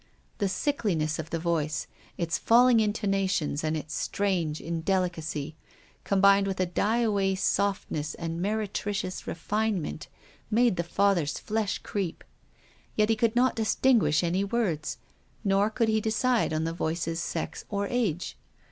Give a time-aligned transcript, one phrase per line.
[0.39, 1.85] The sickliness of the voice,
[2.17, 5.55] its fall ing intonations and its strange indelicacy,
[6.05, 10.07] com bined with a die away softness and meretricious refinement,
[10.49, 12.23] made the Father's flesh creep.
[12.95, 14.97] Yet he could not distinguish any words,
[15.43, 18.37] nor could he decide on the voice's sex or age.